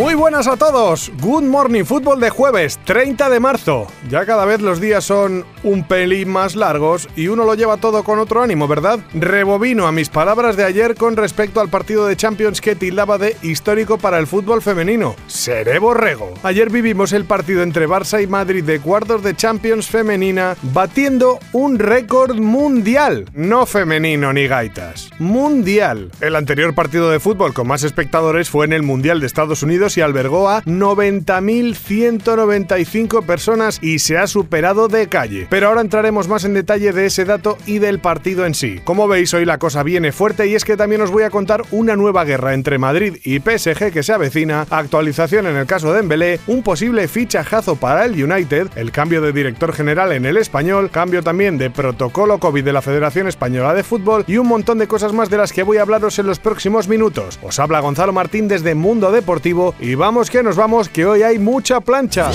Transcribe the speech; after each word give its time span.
Muy 0.00 0.14
buenas 0.14 0.46
a 0.46 0.56
todos. 0.56 1.12
Good 1.20 1.42
Morning 1.42 1.84
Fútbol 1.84 2.20
de 2.20 2.30
jueves 2.30 2.80
30 2.86 3.28
de 3.28 3.38
marzo. 3.38 3.86
Ya 4.08 4.24
cada 4.24 4.46
vez 4.46 4.62
los 4.62 4.80
días 4.80 5.04
son 5.04 5.44
un 5.62 5.84
pelín 5.84 6.30
más 6.30 6.56
largos 6.56 7.06
y 7.16 7.28
uno 7.28 7.44
lo 7.44 7.54
lleva 7.54 7.76
todo 7.76 8.02
con 8.02 8.18
otro 8.18 8.40
ánimo, 8.40 8.66
¿verdad? 8.66 9.00
Rebobino 9.12 9.86
a 9.86 9.92
mis 9.92 10.08
palabras 10.08 10.56
de 10.56 10.64
ayer 10.64 10.94
con 10.94 11.16
respecto 11.16 11.60
al 11.60 11.68
partido 11.68 12.06
de 12.06 12.16
Champions 12.16 12.62
que 12.62 12.76
tildaba 12.76 13.18
de 13.18 13.36
histórico 13.42 13.98
para 13.98 14.16
el 14.16 14.26
fútbol 14.26 14.62
femenino. 14.62 15.16
Seré 15.26 15.78
borrego. 15.78 16.32
Ayer 16.44 16.70
vivimos 16.70 17.12
el 17.12 17.26
partido 17.26 17.62
entre 17.62 17.86
Barça 17.86 18.22
y 18.22 18.26
Madrid 18.26 18.64
de 18.64 18.80
cuartos 18.80 19.22
de 19.22 19.36
Champions 19.36 19.86
femenina 19.86 20.56
batiendo 20.62 21.38
un 21.52 21.78
récord 21.78 22.38
mundial. 22.38 23.26
No 23.34 23.66
femenino 23.66 24.32
ni 24.32 24.46
gaitas. 24.46 25.10
Mundial. 25.18 26.10
El 26.22 26.36
anterior 26.36 26.74
partido 26.74 27.10
de 27.10 27.20
fútbol 27.20 27.52
con 27.52 27.68
más 27.68 27.82
espectadores 27.82 28.48
fue 28.48 28.64
en 28.64 28.72
el 28.72 28.82
Mundial 28.82 29.20
de 29.20 29.26
Estados 29.26 29.62
Unidos 29.62 29.89
y 29.96 30.00
albergó 30.00 30.48
a 30.48 30.62
90.195 30.64 33.24
personas 33.24 33.78
y 33.82 33.98
se 33.98 34.18
ha 34.18 34.26
superado 34.26 34.88
de 34.88 35.08
calle. 35.08 35.46
Pero 35.50 35.68
ahora 35.68 35.80
entraremos 35.80 36.28
más 36.28 36.44
en 36.44 36.54
detalle 36.54 36.92
de 36.92 37.06
ese 37.06 37.24
dato 37.24 37.58
y 37.66 37.78
del 37.78 38.00
partido 38.00 38.46
en 38.46 38.54
sí. 38.54 38.80
Como 38.84 39.08
veis, 39.08 39.34
hoy 39.34 39.44
la 39.44 39.58
cosa 39.58 39.82
viene 39.82 40.12
fuerte 40.12 40.46
y 40.46 40.54
es 40.54 40.64
que 40.64 40.76
también 40.76 41.02
os 41.02 41.10
voy 41.10 41.24
a 41.24 41.30
contar 41.30 41.62
una 41.70 41.96
nueva 41.96 42.24
guerra 42.24 42.54
entre 42.54 42.78
Madrid 42.78 43.16
y 43.24 43.40
PSG 43.40 43.92
que 43.92 44.02
se 44.02 44.12
avecina, 44.12 44.66
actualización 44.70 45.46
en 45.46 45.56
el 45.56 45.66
caso 45.66 45.92
de 45.92 45.98
Dembélé, 45.98 46.40
un 46.46 46.62
posible 46.62 47.08
fichajazo 47.08 47.76
para 47.76 48.04
el 48.04 48.22
United, 48.22 48.68
el 48.76 48.92
cambio 48.92 49.20
de 49.20 49.32
director 49.32 49.72
general 49.72 50.12
en 50.12 50.24
el 50.24 50.36
español, 50.36 50.90
cambio 50.90 51.22
también 51.22 51.58
de 51.58 51.70
protocolo 51.70 52.38
COVID 52.38 52.64
de 52.64 52.72
la 52.72 52.82
Federación 52.82 53.28
Española 53.28 53.74
de 53.74 53.82
Fútbol 53.82 54.24
y 54.26 54.38
un 54.38 54.48
montón 54.48 54.78
de 54.78 54.88
cosas 54.88 55.12
más 55.12 55.30
de 55.30 55.36
las 55.36 55.52
que 55.52 55.62
voy 55.62 55.76
a 55.76 55.82
hablaros 55.82 56.18
en 56.18 56.26
los 56.26 56.38
próximos 56.38 56.88
minutos. 56.88 57.38
Os 57.42 57.58
habla 57.58 57.80
Gonzalo 57.80 58.12
Martín 58.12 58.48
desde 58.48 58.74
Mundo 58.74 59.12
Deportivo 59.12 59.74
y 59.80 59.94
vamos 59.94 60.30
que 60.30 60.42
nos 60.42 60.56
vamos, 60.56 60.88
que 60.88 61.06
hoy 61.06 61.22
hay 61.22 61.38
mucha 61.38 61.80
plancha. 61.80 62.30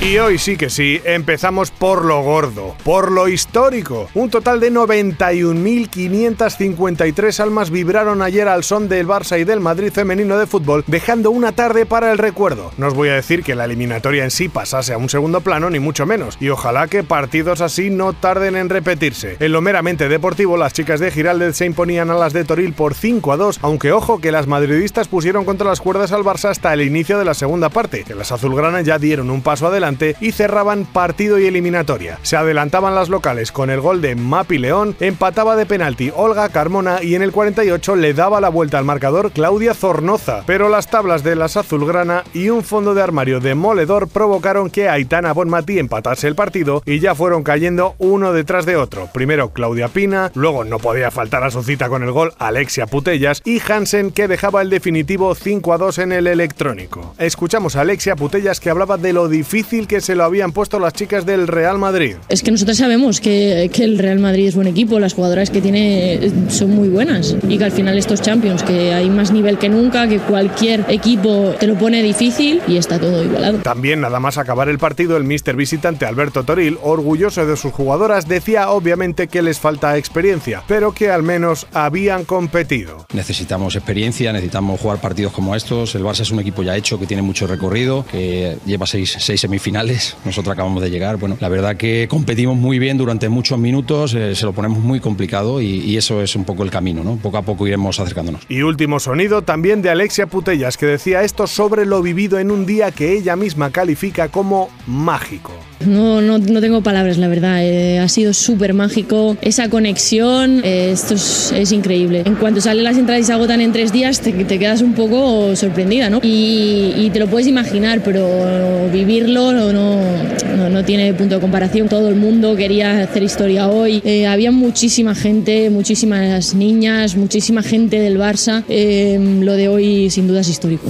Y 0.00 0.18
hoy 0.18 0.38
sí 0.38 0.56
que 0.56 0.70
sí, 0.70 1.00
empezamos 1.04 1.72
por 1.72 2.04
lo 2.04 2.22
gordo, 2.22 2.76
por 2.84 3.10
lo 3.10 3.26
histórico. 3.26 4.08
Un 4.14 4.30
total 4.30 4.60
de 4.60 4.70
91.553 4.70 7.40
almas 7.40 7.72
vibraron 7.72 8.22
ayer 8.22 8.46
al 8.46 8.62
son 8.62 8.88
del 8.88 9.08
Barça 9.08 9.40
y 9.40 9.44
del 9.44 9.58
Madrid 9.58 9.90
femenino 9.92 10.38
de 10.38 10.46
fútbol, 10.46 10.84
dejando 10.86 11.32
una 11.32 11.50
tarde 11.50 11.84
para 11.84 12.12
el 12.12 12.18
recuerdo. 12.18 12.70
No 12.78 12.86
os 12.86 12.94
voy 12.94 13.08
a 13.08 13.14
decir 13.14 13.42
que 13.42 13.56
la 13.56 13.64
eliminatoria 13.64 14.22
en 14.22 14.30
sí 14.30 14.48
pasase 14.48 14.92
a 14.92 14.98
un 14.98 15.08
segundo 15.08 15.40
plano, 15.40 15.68
ni 15.68 15.80
mucho 15.80 16.06
menos, 16.06 16.38
y 16.40 16.50
ojalá 16.50 16.86
que 16.86 17.02
partidos 17.02 17.60
así 17.60 17.90
no 17.90 18.12
tarden 18.12 18.54
en 18.54 18.68
repetirse. 18.68 19.36
En 19.40 19.50
lo 19.50 19.62
meramente 19.62 20.08
deportivo, 20.08 20.56
las 20.56 20.74
chicas 20.74 21.00
de 21.00 21.10
Giraldez 21.10 21.56
se 21.56 21.66
imponían 21.66 22.12
a 22.12 22.14
las 22.14 22.32
de 22.32 22.44
Toril 22.44 22.72
por 22.72 22.94
5 22.94 23.32
a 23.32 23.36
2, 23.36 23.58
aunque 23.62 23.90
ojo 23.90 24.20
que 24.20 24.30
las 24.30 24.46
madridistas 24.46 25.08
pusieron 25.08 25.44
contra 25.44 25.66
las 25.66 25.80
cuerdas 25.80 26.12
al 26.12 26.22
Barça 26.22 26.50
hasta 26.50 26.72
el 26.72 26.82
inicio 26.82 27.18
de 27.18 27.24
la 27.24 27.34
segunda 27.34 27.68
parte, 27.68 28.04
que 28.04 28.14
las 28.14 28.30
azulgranas 28.30 28.84
ya 28.84 29.00
dieron 29.00 29.30
un 29.30 29.42
paso 29.42 29.66
adelante 29.66 29.87
y 30.20 30.32
cerraban 30.32 30.84
partido 30.84 31.38
y 31.38 31.46
eliminatoria. 31.46 32.18
Se 32.22 32.36
adelantaban 32.36 32.94
las 32.94 33.08
locales 33.08 33.52
con 33.52 33.70
el 33.70 33.80
gol 33.80 34.02
de 34.02 34.14
Mapi 34.16 34.58
León, 34.58 34.96
empataba 35.00 35.56
de 35.56 35.66
penalti 35.66 36.12
Olga 36.14 36.48
Carmona 36.50 37.02
y 37.02 37.14
en 37.14 37.22
el 37.22 37.32
48 37.32 37.96
le 37.96 38.12
daba 38.12 38.40
la 38.40 38.48
vuelta 38.48 38.78
al 38.78 38.84
marcador 38.84 39.32
Claudia 39.32 39.74
Zornoza. 39.74 40.42
Pero 40.46 40.68
las 40.68 40.88
tablas 40.88 41.22
de 41.22 41.36
las 41.36 41.56
azulgrana 41.56 42.24
y 42.34 42.50
un 42.50 42.64
fondo 42.64 42.94
de 42.94 43.02
armario 43.02 43.40
demoledor 43.40 44.08
provocaron 44.08 44.70
que 44.70 44.88
Aitana 44.88 45.32
Bonmati 45.32 45.78
empatase 45.78 46.28
el 46.28 46.34
partido 46.34 46.82
y 46.84 46.98
ya 46.98 47.14
fueron 47.14 47.42
cayendo 47.42 47.94
uno 47.98 48.32
detrás 48.32 48.66
de 48.66 48.76
otro. 48.76 49.08
Primero 49.12 49.50
Claudia 49.50 49.88
Pina, 49.88 50.30
luego 50.34 50.64
no 50.64 50.78
podía 50.78 51.10
faltar 51.10 51.44
a 51.44 51.50
su 51.50 51.62
cita 51.62 51.88
con 51.88 52.02
el 52.02 52.12
gol 52.12 52.32
Alexia 52.38 52.86
Putellas 52.86 53.42
y 53.44 53.60
Hansen 53.60 54.10
que 54.10 54.28
dejaba 54.28 54.62
el 54.62 54.70
definitivo 54.70 55.34
5 55.34 55.72
a 55.72 55.78
2 55.78 55.98
en 55.98 56.12
el 56.12 56.26
electrónico. 56.26 57.14
Escuchamos 57.18 57.76
a 57.76 57.82
Alexia 57.82 58.16
Putellas 58.16 58.60
que 58.60 58.70
hablaba 58.70 58.96
de 58.96 59.12
lo 59.12 59.28
difícil 59.28 59.77
que 59.86 60.00
se 60.00 60.14
lo 60.14 60.24
habían 60.24 60.52
puesto 60.52 60.78
las 60.78 60.92
chicas 60.92 61.26
del 61.26 61.46
Real 61.46 61.78
Madrid. 61.78 62.16
Es 62.28 62.42
que 62.42 62.50
nosotros 62.50 62.76
sabemos 62.76 63.20
que, 63.20 63.70
que, 63.72 63.84
el 63.84 63.98
Real 63.98 64.18
Madrid 64.18 64.48
es 64.48 64.54
buen 64.54 64.66
equipo, 64.66 64.98
las 64.98 65.14
jugadoras 65.14 65.50
que 65.50 65.60
tiene 65.60 66.30
son 66.48 66.70
muy 66.70 66.88
buenas 66.88 67.36
y 67.48 67.58
que 67.58 67.64
al 67.64 67.72
final 67.72 67.96
estos 67.98 68.20
Champions, 68.20 68.62
que 68.62 68.92
hay 68.92 69.08
más 69.10 69.30
nivel 69.30 69.58
que 69.58 69.68
nunca, 69.68 70.08
que 70.08 70.18
cualquier 70.18 70.84
equipo 70.88 71.54
te 71.58 71.66
lo 71.66 71.76
pone 71.76 72.02
difícil 72.02 72.60
y 72.66 72.76
está 72.76 72.98
todo 72.98 73.22
igualado. 73.22 73.58
También 73.58 74.00
nada 74.00 74.20
más 74.20 74.38
acabar 74.38 74.68
el 74.68 74.78
partido, 74.78 75.16
el 75.16 75.24
mister 75.24 75.56
visitante 75.56 76.06
Alberto 76.06 76.44
Toril, 76.44 76.78
orgulloso 76.82 77.46
de 77.46 77.56
sus 77.56 77.72
jugadoras, 77.72 78.26
decía 78.28 78.70
obviamente 78.70 79.28
que 79.28 79.42
les 79.42 79.60
falta 79.60 79.96
experiencia, 79.96 80.62
pero 80.66 80.92
que 80.92 81.10
al 81.10 81.22
menos 81.22 81.66
habían 81.72 82.24
competido. 82.24 83.06
Necesitamos 83.12 83.76
experiencia, 83.76 84.32
necesitamos 84.32 84.80
jugar 84.80 85.00
partidos 85.00 85.32
como 85.32 85.54
estos. 85.54 85.94
El 85.94 86.02
Barça 86.02 86.20
es 86.20 86.30
un 86.30 86.40
equipo 86.40 86.62
ya 86.62 86.76
hecho, 86.76 86.98
que 86.98 87.06
tiene 87.06 87.22
mucho 87.22 87.46
recorrido, 87.46 88.04
que 88.10 88.56
lleva 88.66 88.86
seis, 88.86 89.16
seis 89.18 89.40
semifinales 89.40 89.67
finales. 89.68 90.16
Nosotros 90.24 90.54
acabamos 90.54 90.82
de 90.82 90.90
llegar. 90.90 91.18
Bueno, 91.18 91.36
la 91.40 91.50
verdad 91.50 91.76
que 91.76 92.08
competimos 92.08 92.56
muy 92.56 92.78
bien 92.78 92.96
durante 92.96 93.28
muchos 93.28 93.58
minutos, 93.58 94.14
eh, 94.14 94.34
se 94.34 94.46
lo 94.46 94.54
ponemos 94.54 94.78
muy 94.78 94.98
complicado 94.98 95.60
y, 95.60 95.66
y, 95.66 95.98
eso 95.98 96.22
es 96.22 96.34
un 96.36 96.44
poco 96.44 96.62
el 96.62 96.70
camino, 96.70 97.04
¿no? 97.04 97.16
Poco 97.16 97.36
a 97.36 97.42
poco 97.42 97.66
iremos 97.66 98.00
acercándonos. 98.00 98.46
Y 98.48 98.62
último 98.62 98.98
sonido 98.98 99.42
también 99.42 99.82
de 99.82 99.90
Alexia 99.90 100.26
Putellas, 100.26 100.78
que 100.78 100.86
decía 100.86 101.22
esto 101.22 101.46
sobre 101.46 101.84
lo 101.84 102.00
vivido 102.00 102.38
en 102.38 102.50
un 102.50 102.64
día 102.64 102.90
que 102.92 103.12
ella 103.12 103.36
misma 103.36 103.70
califica 103.70 104.28
como 104.28 104.70
mágico. 104.86 105.52
No, 105.86 106.20
no, 106.20 106.38
no 106.38 106.60
tengo 106.60 106.82
palabras, 106.82 107.18
la 107.18 107.28
verdad. 107.28 107.62
Eh, 107.62 108.00
ha 108.00 108.08
sido 108.08 108.34
súper 108.34 108.74
mágico. 108.74 109.36
Esa 109.42 109.68
conexión, 109.68 110.60
eh, 110.64 110.90
esto 110.92 111.14
es, 111.14 111.52
es, 111.52 111.70
increíble. 111.72 112.22
En 112.24 112.34
cuanto 112.34 112.60
salen 112.60 112.82
las 112.84 112.96
entradas 112.96 113.22
y 113.22 113.26
se 113.26 113.32
agotan 113.32 113.60
en 113.60 113.72
tres 113.72 113.92
días, 113.92 114.20
te, 114.20 114.32
te 114.32 114.58
quedas 114.58 114.82
un 114.82 114.94
poco 114.94 115.54
sorprendida, 115.54 116.10
¿no? 116.10 116.20
Y, 116.22 116.94
y, 116.96 117.10
te 117.12 117.20
lo 117.20 117.28
puedes 117.28 117.46
imaginar, 117.46 118.00
pero 118.04 118.88
vivirlo 118.92 119.52
no, 119.58 120.84
tiene 120.84 121.12
punto 121.14 121.36
de 121.36 121.40
comparación. 121.40 121.88
Todo 121.88 122.08
el 122.08 122.16
mundo 122.16 122.56
quería 122.56 123.02
hacer 123.02 123.22
historia 123.22 123.68
hoy. 123.68 124.00
Eh, 124.04 124.26
había 124.26 124.52
muchísima 124.52 125.14
gente, 125.14 125.70
muchísimas 125.70 126.54
niñas, 126.54 127.16
muchísima 127.16 127.62
gente 127.62 127.98
del 127.98 128.18
Barça. 128.18 128.64
Eh, 128.68 129.18
lo 129.42 129.54
de 129.54 129.68
hoy, 129.68 130.10
sin 130.10 130.28
duda, 130.28 130.40
es 130.40 130.48
histórico. 130.48 130.88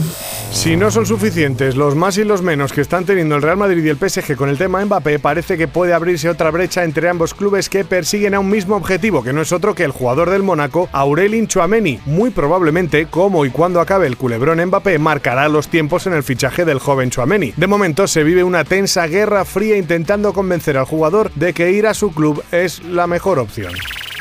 Si 0.52 0.76
no 0.76 0.90
son 0.90 1.06
suficientes 1.06 1.76
los 1.76 1.94
más 1.94 2.18
y 2.18 2.24
los 2.24 2.42
menos 2.42 2.72
que 2.72 2.80
están 2.80 3.04
teniendo 3.04 3.36
el 3.36 3.42
Real 3.42 3.56
Madrid 3.56 3.84
y 3.84 3.88
el 3.88 3.96
PSG 3.96 4.36
con 4.36 4.48
el 4.48 4.58
tema 4.58 4.84
Mbappé, 4.84 5.18
parece 5.18 5.56
que 5.56 5.68
puede 5.68 5.92
abrirse 5.92 6.28
otra 6.28 6.50
brecha 6.50 6.84
entre 6.84 7.08
ambos 7.08 7.34
clubes 7.34 7.68
que 7.68 7.84
persiguen 7.84 8.34
a 8.34 8.40
un 8.40 8.50
mismo 8.50 8.76
objetivo, 8.76 9.22
que 9.22 9.32
no 9.32 9.42
es 9.42 9.52
otro 9.52 9.74
que 9.74 9.84
el 9.84 9.90
jugador 9.90 10.30
del 10.30 10.42
Mónaco, 10.42 10.88
Aurelien 10.92 11.46
Chouameni. 11.46 12.00
Muy 12.06 12.30
probablemente, 12.30 13.06
como 13.06 13.44
y 13.44 13.50
cuando 13.50 13.80
acabe 13.80 14.06
el 14.06 14.16
culebrón 14.16 14.64
Mbappé, 14.64 14.98
marcará 14.98 15.48
los 15.48 15.68
tiempos 15.68 16.06
en 16.06 16.14
el 16.14 16.22
fichaje 16.22 16.64
del 16.64 16.78
joven 16.78 17.10
Chouameni. 17.10 17.52
De 17.56 17.66
momento 17.66 18.06
se 18.06 18.24
vive 18.24 18.42
una 18.42 18.57
tensa 18.64 19.06
guerra 19.06 19.44
fría 19.44 19.76
intentando 19.76 20.32
convencer 20.32 20.76
al 20.76 20.84
jugador 20.84 21.32
de 21.34 21.52
que 21.52 21.72
ir 21.72 21.86
a 21.86 21.94
su 21.94 22.12
club 22.12 22.42
es 22.52 22.82
la 22.84 23.06
mejor 23.06 23.38
opción. 23.38 23.72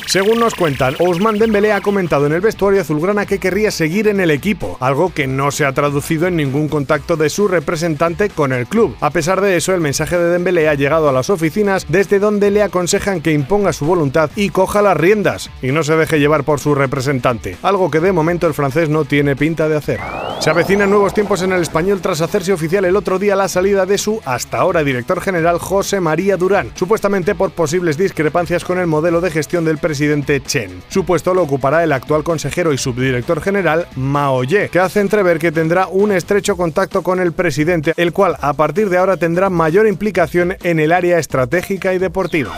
Según 0.07 0.39
nos 0.39 0.55
cuentan, 0.55 0.95
Ousmane 0.99 1.37
Dembélé 1.37 1.73
ha 1.73 1.81
comentado 1.81 2.27
en 2.27 2.31
el 2.31 2.39
vestuario 2.39 2.79
azulgrana 2.79 3.25
que 3.25 3.39
querría 3.39 3.71
seguir 3.71 4.07
en 4.07 4.21
el 4.21 4.31
equipo, 4.31 4.77
algo 4.79 5.13
que 5.13 5.27
no 5.27 5.51
se 5.51 5.65
ha 5.65 5.73
traducido 5.73 6.27
en 6.27 6.37
ningún 6.37 6.69
contacto 6.69 7.17
de 7.17 7.29
su 7.29 7.49
representante 7.49 8.29
con 8.29 8.53
el 8.53 8.67
club. 8.67 8.95
A 9.01 9.09
pesar 9.09 9.41
de 9.41 9.57
eso, 9.57 9.75
el 9.75 9.81
mensaje 9.81 10.17
de 10.17 10.29
Dembélé 10.29 10.69
ha 10.69 10.75
llegado 10.75 11.09
a 11.09 11.11
las 11.11 11.29
oficinas 11.29 11.87
desde 11.89 12.19
donde 12.19 12.51
le 12.51 12.63
aconsejan 12.63 13.19
que 13.19 13.33
imponga 13.33 13.73
su 13.73 13.85
voluntad 13.85 14.31
y 14.37 14.49
coja 14.49 14.81
las 14.81 14.95
riendas 14.95 15.49
y 15.61 15.73
no 15.73 15.83
se 15.83 15.97
deje 15.97 16.21
llevar 16.21 16.45
por 16.45 16.61
su 16.61 16.73
representante, 16.73 17.57
algo 17.61 17.91
que 17.91 17.99
de 17.99 18.13
momento 18.13 18.47
el 18.47 18.53
francés 18.53 18.87
no 18.87 19.03
tiene 19.03 19.35
pinta 19.35 19.67
de 19.67 19.75
hacer. 19.75 19.99
Se 20.39 20.51
avecinan 20.51 20.89
nuevos 20.89 21.13
tiempos 21.13 21.41
en 21.41 21.51
el 21.51 21.61
español 21.61 21.99
tras 21.99 22.21
hacerse 22.21 22.53
oficial 22.53 22.85
el 22.85 22.95
otro 22.95 23.19
día 23.19 23.35
la 23.35 23.49
salida 23.49 23.85
de 23.85 23.97
su 23.97 24.21
hasta 24.23 24.59
ahora 24.59 24.83
director 24.83 25.19
general 25.19 25.57
José 25.57 25.99
María 25.99 26.37
Durán, 26.37 26.71
supuestamente 26.75 27.35
por 27.35 27.51
posibles 27.51 27.97
discrepancias 27.97 28.63
con 28.63 28.77
el 28.77 28.87
modelo 28.87 29.19
de 29.19 29.31
gestión 29.31 29.65
del 29.65 29.79
presidente 29.79 30.41
Chen. 30.41 30.83
Su 30.89 31.05
puesto 31.05 31.33
lo 31.33 31.41
ocupará 31.41 31.83
el 31.83 31.91
actual 31.91 32.23
consejero 32.23 32.71
y 32.71 32.77
subdirector 32.77 33.41
general 33.41 33.87
Mao 33.95 34.43
Ye, 34.43 34.69
que 34.69 34.79
hace 34.79 35.01
entrever 35.01 35.39
que 35.39 35.51
tendrá 35.51 35.87
un 35.87 36.11
estrecho 36.11 36.55
contacto 36.55 37.01
con 37.01 37.19
el 37.19 37.33
presidente, 37.33 37.93
el 37.97 38.13
cual 38.13 38.37
a 38.39 38.53
partir 38.53 38.89
de 38.89 38.99
ahora 38.99 39.17
tendrá 39.17 39.49
mayor 39.49 39.87
implicación 39.87 40.55
en 40.63 40.79
el 40.79 40.91
área 40.91 41.17
estratégica 41.17 41.93
y 41.93 41.97
deportiva. 41.97 42.57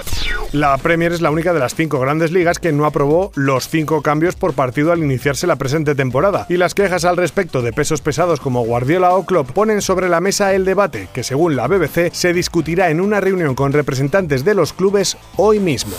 La 0.51 0.75
Premier 0.77 1.11
es 1.11 1.21
la 1.21 1.29
única 1.29 1.53
de 1.53 1.59
las 1.59 1.75
cinco 1.75 1.99
grandes 1.99 2.31
ligas 2.31 2.57
que 2.57 2.71
no 2.71 2.85
aprobó 2.85 3.31
los 3.35 3.69
cinco 3.69 4.01
cambios 4.01 4.35
por 4.35 4.53
partido 4.53 4.91
al 4.91 5.03
iniciarse 5.03 5.45
la 5.45 5.57
presente 5.57 5.93
temporada, 5.93 6.47
y 6.49 6.57
las 6.57 6.73
quejas 6.73 7.05
al 7.05 7.17
respecto 7.17 7.61
de 7.61 7.68
pesos 7.73 8.01
pesados 8.01 8.39
como 8.39 8.63
Guardiola 8.65 9.15
o 9.15 9.25
Klopp 9.25 9.51
ponen 9.51 9.81
sobre 9.81 10.09
la 10.09 10.21
mesa 10.21 10.53
el 10.53 10.65
debate, 10.65 11.07
que 11.13 11.23
según 11.23 11.55
la 11.55 11.67
BBC 11.67 12.11
se 12.11 12.33
discutirá 12.33 12.89
en 12.89 13.01
una 13.01 13.21
reunión 13.21 13.55
con 13.55 13.73
representantes 13.73 14.43
de 14.43 14.55
los 14.55 14.73
clubes 14.73 15.17
hoy 15.35 15.59
mismo. 15.59 15.95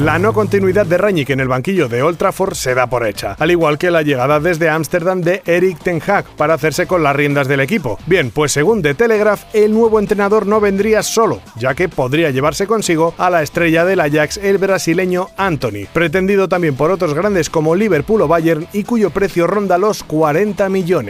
La 0.00 0.18
no 0.18 0.32
continuidad 0.32 0.86
de 0.86 0.98
Rangnick 0.98 1.30
en 1.30 1.40
el 1.40 1.48
banquillo 1.48 1.88
de 1.88 2.02
Old 2.02 2.16
Trafford 2.16 2.54
se 2.54 2.74
da 2.74 2.86
por 2.86 3.06
hecha, 3.06 3.36
al 3.38 3.50
igual 3.50 3.78
que 3.78 3.90
la 3.90 4.02
llegada 4.02 4.40
desde 4.40 4.70
Ámsterdam 4.70 5.20
de 5.20 5.42
Eric 5.44 5.82
Ten 5.82 6.00
Hag 6.04 6.24
para 6.36 6.54
hacerse 6.54 6.86
con 6.86 7.02
las 7.02 7.14
riendas 7.14 7.48
del 7.48 7.60
equipo. 7.60 7.98
Bien, 8.06 8.30
pues 8.30 8.52
según 8.52 8.82
The 8.82 8.94
Telegraph, 8.94 9.42
el 9.52 9.72
nuevo 9.72 10.00
entrenador 10.00 10.46
no 10.46 10.60
vendría 10.60 11.02
solo, 11.02 11.40
ya 11.56 11.74
que 11.74 11.88
podría 11.88 12.30
llevarse 12.30 12.66
consigo 12.66 13.14
a 13.18 13.30
la 13.30 13.42
estrella 13.42 13.84
del 13.84 14.00
Ajax, 14.00 14.38
el 14.38 14.58
brasileño 14.58 15.28
Anthony, 15.36 15.86
pretendido 15.92 16.48
también 16.48 16.74
por 16.74 16.90
otros 16.90 17.14
grandes 17.14 17.50
como 17.50 17.74
Liverpool 17.74 18.22
o 18.22 18.28
Bayern 18.28 18.66
y 18.72 18.84
cuyo 18.84 19.10
precio 19.10 19.46
ronda 19.46 19.78
los 19.78 20.02
40 20.04 20.68
millones. 20.68 21.01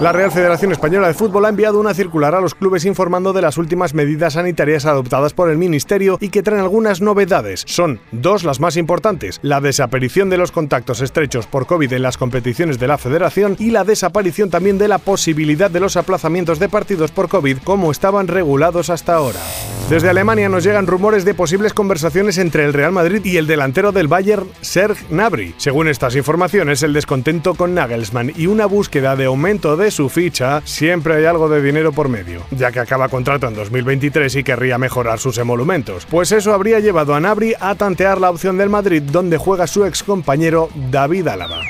La 0.00 0.12
Real 0.12 0.30
Federación 0.30 0.72
Española 0.72 1.08
de 1.08 1.14
Fútbol 1.14 1.44
ha 1.44 1.48
enviado 1.48 1.80
una 1.80 1.94
circular 1.94 2.34
a 2.34 2.40
los 2.40 2.54
clubes 2.54 2.84
informando 2.84 3.32
de 3.32 3.42
las 3.42 3.58
últimas 3.58 3.94
medidas 3.94 4.34
sanitarias 4.34 4.86
adoptadas 4.86 5.32
por 5.32 5.50
el 5.50 5.58
Ministerio 5.58 6.18
y 6.20 6.28
que 6.28 6.42
traen 6.42 6.60
algunas 6.60 7.00
novedades. 7.00 7.64
Son 7.66 8.00
dos 8.12 8.44
las 8.44 8.60
más 8.60 8.76
importantes, 8.76 9.38
la 9.42 9.60
desaparición 9.60 10.30
de 10.30 10.38
los 10.38 10.52
contactos 10.52 11.00
estrechos 11.00 11.46
por 11.46 11.66
COVID 11.66 11.92
en 11.92 12.02
las 12.02 12.18
competiciones 12.18 12.78
de 12.78 12.88
la 12.88 12.98
Federación 12.98 13.56
y 13.58 13.70
la 13.70 13.84
desaparición 13.84 14.50
también 14.50 14.78
de 14.78 14.88
la 14.88 14.98
posibilidad 14.98 15.70
de 15.70 15.80
los 15.80 15.96
aplazamientos 15.96 16.58
de 16.58 16.68
partidos 16.68 17.10
por 17.10 17.28
COVID 17.28 17.58
como 17.64 17.90
estaban 17.90 18.28
regulados 18.28 18.90
hasta 18.90 19.14
ahora. 19.14 19.40
Desde 19.88 20.08
Alemania 20.08 20.48
nos 20.48 20.64
llegan 20.64 20.88
rumores 20.88 21.24
de 21.24 21.32
posibles 21.32 21.72
conversaciones 21.72 22.38
entre 22.38 22.64
el 22.64 22.72
Real 22.72 22.90
Madrid 22.90 23.24
y 23.24 23.36
el 23.36 23.46
delantero 23.46 23.92
del 23.92 24.08
Bayern, 24.08 24.48
Serge 24.60 25.04
Gnabry. 25.08 25.54
Según 25.58 25.86
estas 25.86 26.16
informaciones, 26.16 26.82
el 26.82 26.92
descontento 26.92 27.54
con 27.54 27.72
Nagelsmann 27.72 28.32
y 28.34 28.48
una 28.48 28.66
búsqueda 28.66 29.14
de 29.14 29.26
aumento 29.26 29.76
de 29.76 29.92
su 29.92 30.08
ficha, 30.08 30.60
siempre 30.64 31.14
hay 31.14 31.26
algo 31.26 31.48
de 31.48 31.62
dinero 31.62 31.92
por 31.92 32.08
medio, 32.08 32.42
ya 32.50 32.72
que 32.72 32.80
acaba 32.80 33.08
contrato 33.08 33.46
en 33.46 33.54
2023 33.54 34.34
y 34.34 34.42
querría 34.42 34.76
mejorar 34.76 35.20
sus 35.20 35.38
emolumentos. 35.38 36.04
Pues 36.06 36.32
eso 36.32 36.52
habría 36.52 36.80
llevado 36.80 37.14
a 37.14 37.20
Gnabry 37.20 37.54
a 37.60 37.76
tantear 37.76 38.20
la 38.20 38.30
opción 38.30 38.58
del 38.58 38.70
Madrid, 38.70 39.04
donde 39.04 39.38
juega 39.38 39.68
su 39.68 39.84
ex 39.84 40.02
compañero 40.02 40.68
David 40.90 41.28
Álava. 41.28 41.60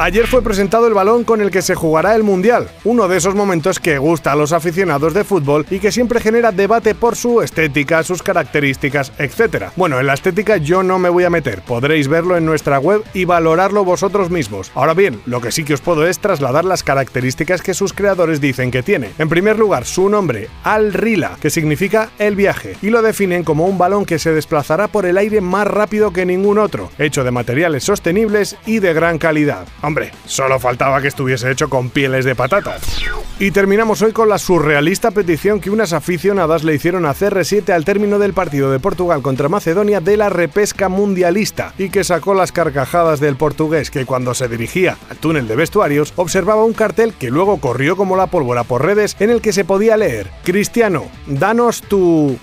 Ayer 0.00 0.28
fue 0.28 0.42
presentado 0.42 0.86
el 0.86 0.94
balón 0.94 1.24
con 1.24 1.40
el 1.40 1.50
que 1.50 1.60
se 1.60 1.74
jugará 1.74 2.14
el 2.14 2.22
Mundial, 2.22 2.68
uno 2.84 3.08
de 3.08 3.16
esos 3.16 3.34
momentos 3.34 3.80
que 3.80 3.98
gusta 3.98 4.30
a 4.30 4.36
los 4.36 4.52
aficionados 4.52 5.12
de 5.12 5.24
fútbol 5.24 5.66
y 5.70 5.80
que 5.80 5.90
siempre 5.90 6.20
genera 6.20 6.52
debate 6.52 6.94
por 6.94 7.16
su 7.16 7.42
estética, 7.42 8.04
sus 8.04 8.22
características, 8.22 9.12
etc. 9.18 9.70
Bueno, 9.74 9.98
en 9.98 10.06
la 10.06 10.14
estética 10.14 10.56
yo 10.58 10.84
no 10.84 11.00
me 11.00 11.08
voy 11.08 11.24
a 11.24 11.30
meter, 11.30 11.62
podréis 11.62 12.06
verlo 12.06 12.36
en 12.36 12.46
nuestra 12.46 12.78
web 12.78 13.02
y 13.12 13.24
valorarlo 13.24 13.84
vosotros 13.84 14.30
mismos. 14.30 14.70
Ahora 14.76 14.94
bien, 14.94 15.20
lo 15.26 15.40
que 15.40 15.50
sí 15.50 15.64
que 15.64 15.74
os 15.74 15.80
puedo 15.80 16.06
es 16.06 16.20
trasladar 16.20 16.64
las 16.64 16.84
características 16.84 17.60
que 17.60 17.74
sus 17.74 17.92
creadores 17.92 18.40
dicen 18.40 18.70
que 18.70 18.84
tiene. 18.84 19.10
En 19.18 19.28
primer 19.28 19.58
lugar, 19.58 19.84
su 19.84 20.08
nombre, 20.08 20.48
Al 20.62 20.92
Rila, 20.92 21.36
que 21.40 21.50
significa 21.50 22.10
el 22.20 22.36
viaje, 22.36 22.76
y 22.82 22.90
lo 22.90 23.02
definen 23.02 23.42
como 23.42 23.66
un 23.66 23.78
balón 23.78 24.04
que 24.04 24.20
se 24.20 24.32
desplazará 24.32 24.86
por 24.86 25.06
el 25.06 25.18
aire 25.18 25.40
más 25.40 25.66
rápido 25.66 26.12
que 26.12 26.24
ningún 26.24 26.58
otro, 26.58 26.88
hecho 26.98 27.24
de 27.24 27.32
materiales 27.32 27.82
sostenibles 27.82 28.56
y 28.64 28.78
de 28.78 28.94
gran 28.94 29.18
calidad. 29.18 29.66
Hombre, 29.88 30.10
solo 30.26 30.60
faltaba 30.60 31.00
que 31.00 31.08
estuviese 31.08 31.50
hecho 31.50 31.70
con 31.70 31.88
pieles 31.88 32.26
de 32.26 32.34
patatas. 32.34 32.82
Y 33.38 33.52
terminamos 33.52 34.02
hoy 34.02 34.12
con 34.12 34.28
la 34.28 34.36
surrealista 34.36 35.12
petición 35.12 35.60
que 35.60 35.70
unas 35.70 35.94
aficionadas 35.94 36.62
le 36.62 36.74
hicieron 36.74 37.06
a 37.06 37.14
CR7 37.14 37.70
al 37.70 37.86
término 37.86 38.18
del 38.18 38.34
partido 38.34 38.70
de 38.70 38.80
Portugal 38.80 39.22
contra 39.22 39.48
Macedonia 39.48 40.00
de 40.00 40.18
la 40.18 40.28
repesca 40.28 40.90
mundialista 40.90 41.72
y 41.78 41.88
que 41.88 42.04
sacó 42.04 42.34
las 42.34 42.52
carcajadas 42.52 43.18
del 43.18 43.36
portugués 43.36 43.90
que 43.90 44.04
cuando 44.04 44.34
se 44.34 44.48
dirigía 44.48 44.98
al 45.08 45.16
túnel 45.16 45.48
de 45.48 45.56
vestuarios 45.56 46.12
observaba 46.16 46.66
un 46.66 46.74
cartel 46.74 47.14
que 47.14 47.30
luego 47.30 47.56
corrió 47.58 47.96
como 47.96 48.14
la 48.14 48.26
pólvora 48.26 48.64
por 48.64 48.84
redes 48.84 49.16
en 49.20 49.30
el 49.30 49.40
que 49.40 49.54
se 49.54 49.64
podía 49.64 49.96
leer 49.96 50.28
Cristiano, 50.44 51.04
danos 51.26 51.80
tu 51.80 52.36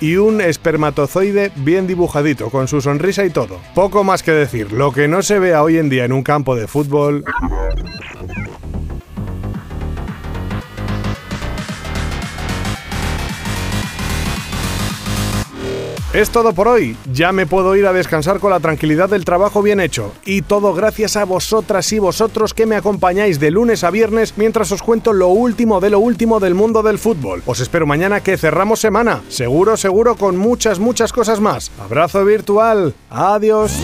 y 0.00 0.16
un 0.16 0.40
espermatozoide 0.40 1.52
bien 1.56 1.86
dibujadito, 1.86 2.50
con 2.50 2.68
su 2.68 2.80
sonrisa 2.80 3.24
y 3.24 3.30
todo. 3.30 3.60
Poco 3.74 4.04
más 4.04 4.22
que 4.22 4.32
decir, 4.32 4.72
lo 4.72 4.92
que 4.92 5.08
no 5.08 5.22
se 5.22 5.38
vea 5.38 5.62
hoy 5.62 5.78
en 5.78 5.88
día 5.88 6.04
en 6.04 6.12
un 6.12 6.22
campo 6.22 6.56
de 6.56 6.66
fútbol... 6.66 7.24
Es 16.16 16.30
todo 16.30 16.54
por 16.54 16.66
hoy. 16.66 16.96
Ya 17.12 17.30
me 17.30 17.44
puedo 17.44 17.76
ir 17.76 17.84
a 17.84 17.92
descansar 17.92 18.40
con 18.40 18.50
la 18.50 18.58
tranquilidad 18.58 19.10
del 19.10 19.26
trabajo 19.26 19.60
bien 19.60 19.80
hecho. 19.80 20.14
Y 20.24 20.40
todo 20.40 20.72
gracias 20.72 21.14
a 21.18 21.26
vosotras 21.26 21.92
y 21.92 21.98
vosotros 21.98 22.54
que 22.54 22.64
me 22.64 22.74
acompañáis 22.74 23.38
de 23.38 23.50
lunes 23.50 23.84
a 23.84 23.90
viernes 23.90 24.32
mientras 24.38 24.72
os 24.72 24.82
cuento 24.82 25.12
lo 25.12 25.28
último 25.28 25.78
de 25.78 25.90
lo 25.90 25.98
último 25.98 26.40
del 26.40 26.54
mundo 26.54 26.82
del 26.82 26.98
fútbol. 26.98 27.42
Os 27.44 27.60
espero 27.60 27.84
mañana 27.84 28.22
que 28.22 28.38
cerramos 28.38 28.80
semana. 28.80 29.20
Seguro, 29.28 29.76
seguro, 29.76 30.16
con 30.16 30.38
muchas, 30.38 30.78
muchas 30.78 31.12
cosas 31.12 31.38
más. 31.38 31.70
Abrazo 31.78 32.24
virtual. 32.24 32.94
Adiós. 33.10 33.74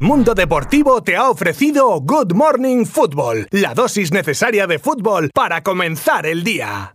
Mundo 0.00 0.34
Deportivo 0.34 1.04
te 1.04 1.14
ha 1.14 1.30
ofrecido 1.30 2.00
Good 2.00 2.32
Morning 2.32 2.84
Football, 2.84 3.46
la 3.52 3.74
dosis 3.74 4.10
necesaria 4.12 4.66
de 4.66 4.80
fútbol 4.80 5.30
para 5.32 5.62
comenzar 5.62 6.26
el 6.26 6.42
día. 6.42 6.90